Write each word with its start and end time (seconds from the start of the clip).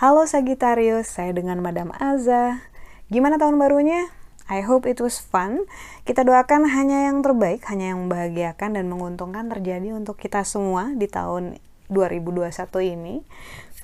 Halo 0.00 0.24
Sagittarius, 0.24 1.12
saya 1.12 1.36
dengan 1.36 1.60
Madam 1.60 1.92
Aza. 1.92 2.64
Gimana 3.12 3.36
tahun 3.36 3.60
barunya? 3.60 4.08
I 4.48 4.64
hope 4.64 4.88
it 4.88 4.96
was 4.98 5.20
fun. 5.20 5.68
Kita 6.08 6.24
doakan 6.26 6.66
hanya 6.66 7.06
yang 7.06 7.20
terbaik, 7.20 7.62
hanya 7.68 7.92
yang 7.92 8.08
membahagiakan 8.08 8.80
dan 8.80 8.88
menguntungkan 8.88 9.52
terjadi 9.52 9.92
untuk 9.92 10.16
kita 10.16 10.40
semua 10.42 10.90
di 10.96 11.04
tahun 11.04 11.60
2021 11.92 12.48
ini. 12.80 13.22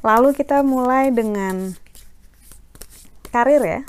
Lalu 0.00 0.34
kita 0.34 0.64
mulai 0.64 1.14
dengan 1.14 1.76
karir 3.28 3.62
ya. 3.62 3.80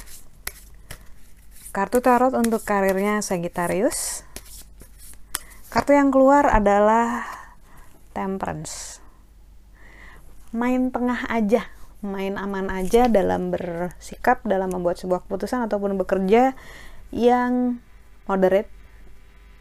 Kartu 1.74 2.04
tarot 2.04 2.36
untuk 2.36 2.62
karirnya 2.68 3.24
Sagittarius. 3.24 4.29
Kartu 5.70 5.94
yang 5.94 6.10
keluar 6.10 6.50
adalah 6.50 7.30
Temperance. 8.14 8.98
Main 10.50 10.90
tengah 10.90 11.30
aja 11.30 11.70
main 12.00 12.40
aman 12.40 12.72
aja 12.72 13.12
dalam 13.12 13.52
bersikap 13.52 14.40
dalam 14.48 14.72
membuat 14.72 14.96
sebuah 15.04 15.28
keputusan 15.28 15.68
ataupun 15.68 16.00
bekerja 16.00 16.56
yang 17.12 17.84
moderate 18.24 18.72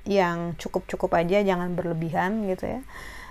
yang 0.07 0.55
cukup-cukup 0.55 1.19
aja 1.19 1.43
jangan 1.43 1.75
berlebihan 1.75 2.47
gitu 2.47 2.79
ya. 2.79 2.81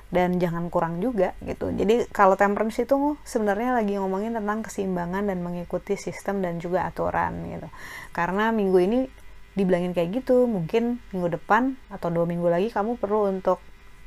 Dan 0.07 0.39
jangan 0.39 0.71
kurang 0.71 1.03
juga 1.03 1.35
gitu. 1.43 1.67
Jadi 1.71 2.07
kalau 2.15 2.39
temperance 2.39 2.79
itu 2.79 3.19
sebenarnya 3.27 3.75
lagi 3.75 3.99
ngomongin 3.99 4.35
tentang 4.35 4.63
keseimbangan 4.63 5.27
dan 5.27 5.43
mengikuti 5.43 5.99
sistem 5.99 6.39
dan 6.39 6.63
juga 6.63 6.87
aturan 6.87 7.43
gitu. 7.51 7.67
Karena 8.15 8.55
minggu 8.55 8.79
ini 8.79 8.99
dibilangin 9.57 9.97
kayak 9.97 10.21
gitu 10.21 10.45
mungkin 10.45 11.01
minggu 11.09 11.41
depan 11.41 11.73
atau 11.89 12.13
dua 12.13 12.29
minggu 12.29 12.45
lagi 12.45 12.69
kamu 12.69 13.01
perlu 13.01 13.25
untuk 13.33 13.57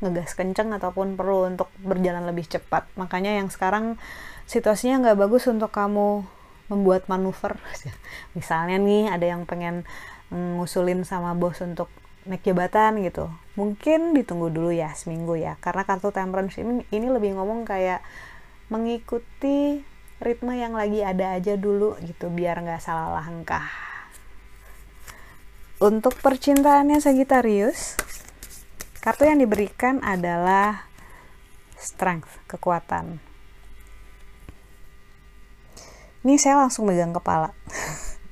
ngegas 0.00 0.32
kenceng 0.32 0.72
ataupun 0.72 1.18
perlu 1.18 1.50
untuk 1.50 1.68
berjalan 1.82 2.24
lebih 2.24 2.48
cepat. 2.48 2.88
Makanya 2.96 3.36
yang 3.36 3.52
sekarang 3.52 4.00
situasinya 4.48 5.04
nggak 5.04 5.18
bagus 5.20 5.44
untuk 5.50 5.68
kamu 5.68 6.24
membuat 6.72 7.10
manuver. 7.10 7.60
Misalnya 8.38 8.80
nih 8.80 9.12
ada 9.12 9.26
yang 9.28 9.44
pengen 9.44 9.84
ngusulin 10.30 11.04
sama 11.04 11.36
bos 11.36 11.60
untuk 11.60 11.92
naik 12.24 12.46
jabatan 12.46 13.02
gitu. 13.04 13.28
Mungkin 13.58 14.16
ditunggu 14.16 14.48
dulu 14.48 14.72
ya 14.72 14.94
seminggu 14.96 15.36
ya. 15.36 15.60
Karena 15.60 15.84
kartu 15.84 16.08
temperance 16.14 16.56
ini 16.56 16.86
ini 16.94 17.06
lebih 17.12 17.36
ngomong 17.36 17.68
kayak 17.68 18.00
mengikuti 18.72 19.84
ritme 20.22 20.54
yang 20.56 20.78
lagi 20.78 21.04
ada 21.04 21.36
aja 21.36 21.58
dulu 21.58 21.96
gitu 22.04 22.28
biar 22.30 22.60
nggak 22.60 22.78
salah 22.78 23.18
langkah 23.18 23.89
untuk 25.80 26.12
percintaannya 26.20 27.00
Sagittarius 27.00 27.96
kartu 29.00 29.24
yang 29.24 29.40
diberikan 29.40 30.04
adalah 30.04 30.84
strength 31.80 32.28
kekuatan. 32.44 33.16
Ini 36.20 36.36
saya 36.36 36.60
langsung 36.60 36.84
megang 36.84 37.16
kepala. 37.16 37.56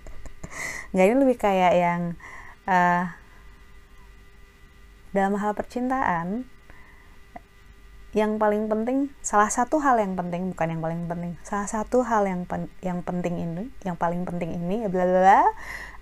Ini 0.93 1.17
lebih 1.17 1.41
kayak 1.41 1.73
yang 1.73 2.01
uh, 2.69 3.09
dalam 5.17 5.41
hal 5.41 5.57
percintaan 5.57 6.45
yang 8.17 8.41
paling 8.41 8.73
penting 8.73 9.13
salah 9.21 9.53
satu 9.53 9.85
hal 9.85 10.01
yang 10.01 10.17
penting 10.17 10.57
bukan 10.57 10.73
yang 10.73 10.81
paling 10.81 11.05
penting 11.05 11.37
salah 11.45 11.69
satu 11.69 12.01
hal 12.09 12.25
yang 12.25 12.49
pen, 12.49 12.73
yang 12.81 13.05
penting 13.05 13.37
ini 13.37 13.69
yang 13.85 14.01
paling 14.01 14.25
penting 14.25 14.57
ini 14.57 14.89
bla 14.89 15.05
bla 15.05 15.45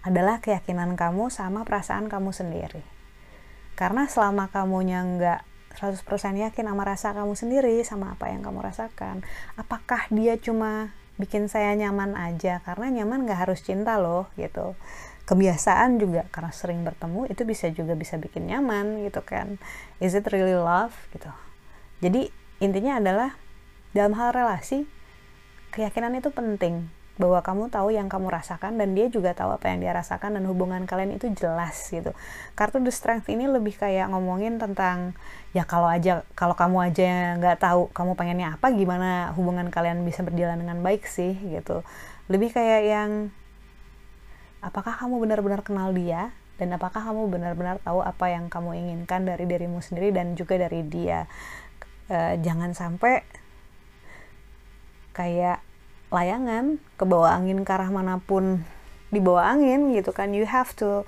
adalah 0.06 0.38
keyakinan 0.38 0.94
kamu 0.94 1.34
sama 1.34 1.66
perasaan 1.66 2.06
kamu 2.06 2.30
sendiri. 2.30 2.78
Karena 3.74 4.06
selama 4.06 4.46
kamunya 4.54 5.02
nggak 5.02 5.40
100% 5.82 6.06
yakin 6.46 6.70
sama 6.70 6.86
rasa 6.86 7.10
kamu 7.10 7.34
sendiri 7.34 7.74
sama 7.82 8.14
apa 8.14 8.30
yang 8.30 8.46
kamu 8.46 8.62
rasakan 8.62 9.26
apakah 9.58 10.06
dia 10.14 10.38
cuma 10.38 10.94
bikin 11.18 11.50
saya 11.50 11.74
nyaman 11.74 12.14
aja? 12.14 12.62
Karena 12.62 13.02
nyaman 13.02 13.26
nggak 13.26 13.50
harus 13.50 13.66
cinta 13.66 13.98
loh 13.98 14.30
gitu. 14.38 14.78
Kebiasaan 15.26 15.98
juga 15.98 16.22
karena 16.30 16.54
sering 16.54 16.86
bertemu 16.86 17.26
itu 17.26 17.42
bisa 17.42 17.66
juga 17.74 17.98
bisa 17.98 18.14
bikin 18.14 18.46
nyaman 18.46 19.02
gitu 19.02 19.26
kan. 19.26 19.58
Is 19.98 20.14
it 20.14 20.30
really 20.30 20.54
love? 20.54 20.94
Gitu 21.10 21.26
jadi 22.04 22.28
intinya 22.60 23.00
adalah 23.00 23.30
dalam 23.96 24.12
hal 24.16 24.32
relasi 24.32 24.84
keyakinan 25.72 26.16
itu 26.16 26.32
penting 26.32 26.88
bahwa 27.16 27.40
kamu 27.40 27.72
tahu 27.72 27.96
yang 27.96 28.12
kamu 28.12 28.28
rasakan 28.28 28.76
dan 28.76 28.92
dia 28.92 29.08
juga 29.08 29.32
tahu 29.32 29.56
apa 29.56 29.72
yang 29.72 29.80
dia 29.80 29.92
rasakan 29.96 30.36
dan 30.36 30.44
hubungan 30.44 30.84
kalian 30.84 31.16
itu 31.16 31.32
jelas 31.32 31.88
gitu. 31.88 32.12
Kartu 32.52 32.76
The 32.84 32.92
Strength 32.92 33.32
ini 33.32 33.48
lebih 33.48 33.80
kayak 33.80 34.12
ngomongin 34.12 34.60
tentang 34.60 35.16
ya 35.56 35.64
kalau 35.64 35.88
aja 35.88 36.28
kalau 36.36 36.52
kamu 36.52 36.92
aja 36.92 37.40
nggak 37.40 37.56
tahu 37.56 37.88
kamu 37.96 38.12
pengennya 38.20 38.60
apa 38.60 38.68
gimana 38.76 39.32
hubungan 39.32 39.72
kalian 39.72 40.04
bisa 40.04 40.20
berjalan 40.20 40.60
dengan 40.60 40.84
baik 40.84 41.08
sih 41.08 41.32
gitu. 41.40 41.80
Lebih 42.28 42.52
kayak 42.52 42.82
yang 42.84 43.10
apakah 44.60 44.92
kamu 45.00 45.16
benar-benar 45.24 45.64
kenal 45.64 45.96
dia 45.96 46.36
dan 46.60 46.72
apakah 46.76 47.00
kamu 47.00 47.32
benar-benar 47.32 47.80
tahu 47.80 48.04
apa 48.04 48.28
yang 48.28 48.52
kamu 48.52 48.76
inginkan 48.76 49.24
dari 49.24 49.48
dirimu 49.48 49.80
sendiri 49.80 50.12
dan 50.12 50.36
juga 50.36 50.60
dari 50.60 50.84
dia. 50.84 51.24
Uh, 52.06 52.38
jangan 52.38 52.70
sampai 52.70 53.26
kayak 55.10 55.58
layangan 56.14 56.78
ke 56.94 57.02
bawah 57.02 57.34
angin 57.34 57.66
ke 57.66 57.70
arah 57.74 57.90
mana 57.90 58.22
pun 58.22 58.62
di 59.10 59.18
bawah 59.18 59.42
angin 59.42 59.90
gitu 59.90 60.14
kan. 60.14 60.30
You 60.30 60.46
have 60.46 60.70
to 60.78 61.02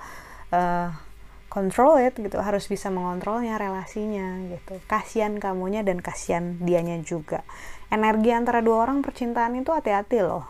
uh, 0.51 0.91
control 1.47 1.95
it 2.03 2.19
gitu. 2.19 2.35
Harus 2.41 2.67
bisa 2.67 2.91
mengontrolnya 2.91 3.55
relasinya 3.55 4.43
gitu. 4.51 4.81
Kasihan 4.91 5.39
kamunya 5.39 5.87
dan 5.87 6.03
kasihan 6.03 6.59
dianya 6.59 6.99
juga. 6.99 7.47
Energi 7.87 8.35
antara 8.35 8.59
dua 8.59 8.83
orang 8.83 8.99
percintaan 8.99 9.55
itu 9.55 9.71
hati-hati 9.71 10.19
loh. 10.19 10.45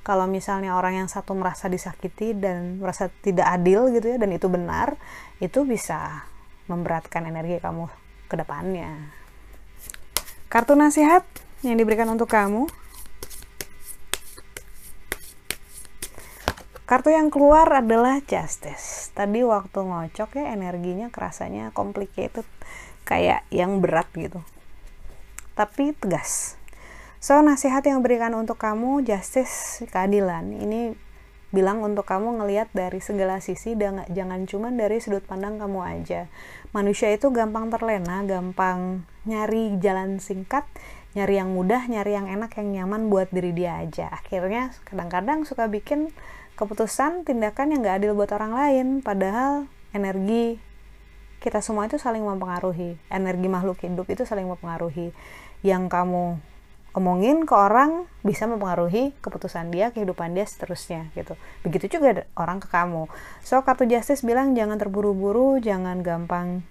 Kalau 0.00 0.24
misalnya 0.24 0.80
orang 0.80 1.04
yang 1.04 1.08
satu 1.12 1.36
merasa 1.36 1.68
disakiti 1.68 2.32
dan 2.32 2.80
merasa 2.80 3.12
tidak 3.20 3.52
adil 3.52 3.92
gitu 3.92 4.16
ya 4.16 4.16
dan 4.16 4.32
itu 4.32 4.48
benar 4.48 4.96
itu 5.44 5.68
bisa 5.68 6.24
memberatkan 6.72 7.28
energi 7.28 7.60
kamu 7.60 7.84
ke 8.24 8.34
depannya 8.40 9.19
kartu 10.50 10.74
nasihat 10.74 11.22
yang 11.62 11.78
diberikan 11.78 12.10
untuk 12.10 12.26
kamu 12.26 12.66
Kartu 16.90 17.14
yang 17.14 17.30
keluar 17.30 17.70
adalah 17.70 18.18
Justice. 18.26 19.14
Tadi 19.14 19.46
waktu 19.46 19.78
ngocok 19.78 20.42
ya 20.42 20.50
energinya 20.50 21.06
kerasanya 21.06 21.70
complicated, 21.70 22.42
kayak 23.06 23.46
yang 23.54 23.78
berat 23.78 24.10
gitu. 24.18 24.42
Tapi 25.54 25.94
tegas. 25.94 26.58
So, 27.22 27.38
nasihat 27.46 27.86
yang 27.86 28.02
berikan 28.02 28.34
untuk 28.34 28.58
kamu 28.58 29.06
Justice 29.06 29.86
keadilan. 29.86 30.50
Ini 30.50 30.98
bilang 31.50 31.82
untuk 31.82 32.06
kamu 32.06 32.42
ngelihat 32.42 32.70
dari 32.70 33.02
segala 33.02 33.42
sisi 33.42 33.74
dan 33.74 34.06
jangan 34.10 34.46
cuma 34.46 34.70
dari 34.70 35.02
sudut 35.02 35.26
pandang 35.26 35.58
kamu 35.58 35.80
aja. 35.82 36.30
Manusia 36.70 37.10
itu 37.10 37.30
gampang 37.34 37.70
terlena, 37.74 38.22
gampang 38.22 39.02
nyari 39.26 39.74
jalan 39.82 40.22
singkat, 40.22 40.62
nyari 41.18 41.42
yang 41.42 41.50
mudah, 41.50 41.86
nyari 41.90 42.14
yang 42.14 42.30
enak, 42.30 42.54
yang 42.58 42.70
nyaman 42.70 43.10
buat 43.10 43.34
diri 43.34 43.50
dia 43.50 43.82
aja. 43.82 44.06
Akhirnya 44.14 44.70
kadang-kadang 44.86 45.42
suka 45.42 45.66
bikin 45.66 46.14
keputusan 46.60 47.24
tindakan 47.24 47.72
yang 47.72 47.80
gak 47.80 48.04
adil 48.04 48.12
buat 48.12 48.28
orang 48.36 48.52
lain 48.52 48.86
padahal 49.00 49.64
energi 49.96 50.60
kita 51.40 51.64
semua 51.64 51.88
itu 51.88 51.96
saling 51.96 52.20
mempengaruhi 52.20 53.00
energi 53.08 53.48
makhluk 53.48 53.80
hidup 53.80 54.04
itu 54.12 54.28
saling 54.28 54.44
mempengaruhi 54.44 55.16
yang 55.64 55.88
kamu 55.88 56.36
omongin 56.90 57.46
ke 57.46 57.54
orang 57.54 58.10
bisa 58.26 58.50
mempengaruhi 58.50 59.14
keputusan 59.22 59.70
dia 59.70 59.94
kehidupan 59.94 60.34
dia 60.34 60.44
seterusnya 60.46 61.08
gitu. 61.14 61.38
Begitu 61.62 61.98
juga 61.98 62.26
orang 62.34 62.58
ke 62.58 62.66
kamu. 62.66 63.06
So 63.46 63.62
kartu 63.62 63.86
justice 63.86 64.26
bilang 64.26 64.58
jangan 64.58 64.76
terburu-buru 64.76 65.62
jangan 65.62 66.02
gampang 66.02 66.66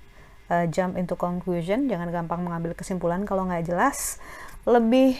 uh, 0.51 0.67
jump 0.67 0.99
into 0.99 1.15
conclusion 1.15 1.88
jangan 1.88 2.11
gampang 2.11 2.44
mengambil 2.44 2.75
kesimpulan 2.75 3.23
kalau 3.23 3.47
nggak 3.47 3.71
jelas. 3.71 4.19
Lebih 4.67 5.15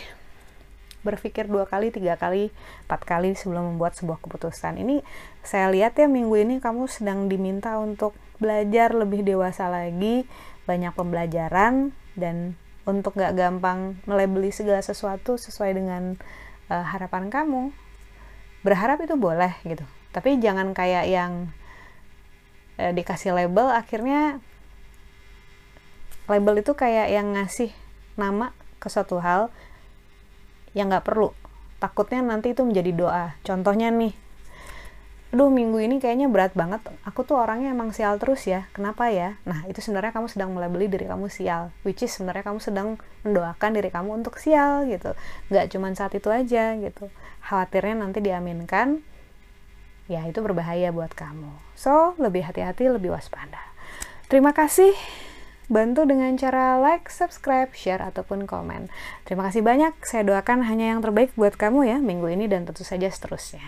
berpikir 1.00 1.47
dua 1.47 1.63
kali, 1.63 1.95
tiga 1.95 2.19
kali, 2.19 2.51
empat 2.88 3.07
kali 3.07 3.31
sebelum 3.31 3.75
membuat 3.75 3.95
sebuah 3.95 4.19
keputusan. 4.19 4.75
Ini 4.83 5.00
saya 5.47 5.71
lihat 5.71 5.95
ya 5.95 6.12
minggu 6.12 6.35
ini 6.35 6.56
kamu 6.59 6.91
sedang 6.91 7.31
diminta 7.31 7.79
untuk 7.79 8.12
belajar 8.39 8.91
lebih 8.91 9.24
dewasa 9.24 9.71
lagi, 9.71 10.27
banyak 10.68 10.91
pembelajaran 10.91 11.95
dan 12.19 12.59
untuk 12.89 13.13
gak 13.13 13.38
gampang 13.38 14.01
melebeli 14.09 14.50
segala 14.50 14.81
sesuatu 14.81 15.38
sesuai 15.38 15.77
dengan 15.77 16.18
uh, 16.74 16.86
harapan 16.89 17.30
kamu. 17.30 17.69
Berharap 18.65 19.00
itu 19.06 19.15
boleh 19.15 19.56
gitu, 19.63 19.86
tapi 20.12 20.41
jangan 20.41 20.74
kayak 20.74 21.06
yang 21.07 21.53
uh, 22.81 22.91
dikasih 22.91 23.31
label 23.31 23.71
akhirnya 23.71 24.41
label 26.27 26.59
itu 26.59 26.74
kayak 26.74 27.13
yang 27.13 27.38
ngasih 27.38 27.71
nama 28.19 28.51
ke 28.83 28.88
suatu 28.91 29.21
hal 29.24 29.53
yang 30.77 30.91
nggak 30.91 31.06
perlu. 31.07 31.31
Takutnya 31.80 32.19
nanti 32.19 32.51
itu 32.51 32.62
menjadi 32.68 32.91
doa. 32.91 33.25
Contohnya 33.47 33.88
nih 33.89 34.12
aduh 35.29 35.53
minggu 35.53 35.77
ini 35.77 36.01
kayaknya 36.01 36.25
berat 36.25 36.57
banget. 36.57 36.81
Aku 37.05 37.21
tuh 37.21 37.37
orangnya 37.37 37.69
emang 37.69 37.93
sial 37.93 38.17
terus 38.17 38.49
ya. 38.49 38.65
Kenapa 38.73 39.13
ya? 39.13 39.37
Nah 39.45 39.61
itu 39.69 39.77
sebenarnya 39.77 40.09
kamu 40.09 40.27
sedang 40.29 40.49
melabeli 40.57 40.89
diri 40.89 41.05
kamu 41.05 41.29
sial 41.29 41.69
which 41.85 42.01
is 42.01 42.09
sebenarnya 42.09 42.41
kamu 42.49 42.59
sedang 42.59 42.97
mendoakan 43.21 43.71
diri 43.77 43.89
kamu 43.93 44.09
untuk 44.25 44.41
sial 44.41 44.89
gitu. 44.89 45.13
Nggak 45.53 45.65
cuma 45.69 45.93
saat 45.93 46.17
itu 46.17 46.33
aja 46.33 46.73
gitu. 46.81 47.13
Khawatirnya 47.45 48.01
nanti 48.01 48.25
diaminkan 48.25 49.05
ya 50.09 50.25
itu 50.25 50.41
berbahaya 50.41 50.89
buat 50.89 51.13
kamu. 51.13 51.53
So 51.77 52.17
lebih 52.17 52.49
hati-hati 52.49 52.89
lebih 52.89 53.13
waspada. 53.13 53.61
Terima 54.25 54.53
kasih. 54.53 54.97
Bantu 55.69 56.09
dengan 56.09 56.33
cara 56.33 56.81
like, 56.81 57.13
subscribe, 57.13 57.69
share, 57.77 58.01
ataupun 58.01 58.49
komen. 58.49 58.89
Terima 59.21 59.45
kasih 59.45 59.61
banyak, 59.61 59.93
saya 60.01 60.25
doakan 60.25 60.65
hanya 60.65 60.97
yang 60.97 61.05
terbaik 61.05 61.29
buat 61.37 61.53
kamu 61.53 61.85
ya 61.85 61.97
minggu 62.01 62.25
ini 62.25 62.49
dan 62.49 62.65
tentu 62.65 62.81
saja 62.81 63.05
seterusnya. 63.05 63.61